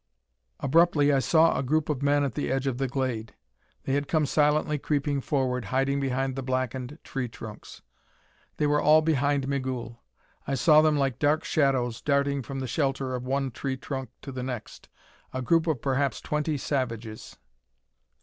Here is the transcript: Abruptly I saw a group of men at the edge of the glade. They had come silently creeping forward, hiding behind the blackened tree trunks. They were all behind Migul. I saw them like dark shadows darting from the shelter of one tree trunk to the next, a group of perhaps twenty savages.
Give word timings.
Abruptly 0.61 1.13
I 1.13 1.19
saw 1.19 1.55
a 1.55 1.61
group 1.61 1.87
of 1.87 2.01
men 2.01 2.23
at 2.23 2.33
the 2.33 2.51
edge 2.51 2.65
of 2.65 2.79
the 2.79 2.87
glade. 2.87 3.35
They 3.83 3.93
had 3.93 4.07
come 4.07 4.25
silently 4.25 4.79
creeping 4.79 5.21
forward, 5.21 5.65
hiding 5.65 5.99
behind 5.99 6.35
the 6.35 6.41
blackened 6.41 6.97
tree 7.03 7.27
trunks. 7.27 7.83
They 8.57 8.65
were 8.65 8.81
all 8.81 9.03
behind 9.03 9.47
Migul. 9.47 10.01
I 10.47 10.55
saw 10.55 10.81
them 10.81 10.97
like 10.97 11.19
dark 11.19 11.43
shadows 11.43 12.01
darting 12.01 12.41
from 12.41 12.61
the 12.61 12.67
shelter 12.67 13.13
of 13.13 13.27
one 13.27 13.51
tree 13.51 13.77
trunk 13.77 14.09
to 14.23 14.31
the 14.31 14.41
next, 14.41 14.89
a 15.35 15.41
group 15.43 15.67
of 15.67 15.83
perhaps 15.83 16.19
twenty 16.19 16.57
savages. 16.57 17.37